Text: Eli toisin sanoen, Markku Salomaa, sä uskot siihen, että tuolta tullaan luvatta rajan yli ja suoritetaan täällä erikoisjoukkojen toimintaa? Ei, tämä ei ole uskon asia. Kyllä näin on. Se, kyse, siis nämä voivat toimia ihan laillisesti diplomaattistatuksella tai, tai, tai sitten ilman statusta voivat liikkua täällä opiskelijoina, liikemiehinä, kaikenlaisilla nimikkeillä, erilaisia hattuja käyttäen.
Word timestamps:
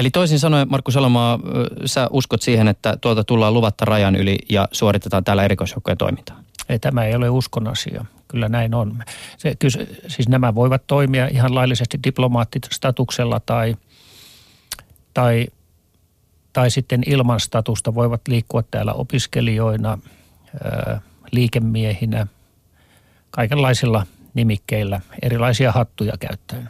Eli 0.00 0.10
toisin 0.10 0.38
sanoen, 0.38 0.68
Markku 0.70 0.90
Salomaa, 0.90 1.38
sä 1.86 2.08
uskot 2.10 2.42
siihen, 2.42 2.68
että 2.68 2.96
tuolta 3.00 3.24
tullaan 3.24 3.54
luvatta 3.54 3.84
rajan 3.84 4.16
yli 4.16 4.38
ja 4.48 4.68
suoritetaan 4.72 5.24
täällä 5.24 5.44
erikoisjoukkojen 5.44 5.98
toimintaa? 5.98 6.40
Ei, 6.68 6.78
tämä 6.78 7.04
ei 7.04 7.14
ole 7.14 7.30
uskon 7.30 7.68
asia. 7.68 8.04
Kyllä 8.28 8.48
näin 8.48 8.74
on. 8.74 9.02
Se, 9.38 9.54
kyse, 9.58 9.88
siis 10.08 10.28
nämä 10.28 10.54
voivat 10.54 10.86
toimia 10.86 11.28
ihan 11.28 11.54
laillisesti 11.54 11.98
diplomaattistatuksella 12.04 13.40
tai, 13.40 13.76
tai, 15.14 15.46
tai 16.52 16.70
sitten 16.70 17.02
ilman 17.06 17.40
statusta 17.40 17.94
voivat 17.94 18.20
liikkua 18.28 18.62
täällä 18.62 18.92
opiskelijoina, 18.92 19.98
liikemiehinä, 21.32 22.26
kaikenlaisilla 23.30 24.06
nimikkeillä, 24.34 25.00
erilaisia 25.22 25.72
hattuja 25.72 26.12
käyttäen. 26.20 26.68